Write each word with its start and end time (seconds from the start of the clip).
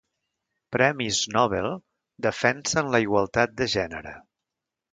Premis 0.75 1.19
Nobel 1.35 1.67
defensen 2.27 2.91
la 2.97 3.03
igualtat 3.07 3.57
de 3.61 3.69
gènere 3.77 4.19